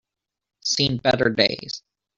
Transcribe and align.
Seen 0.65 0.97
better 0.97 1.29
days 1.29 1.83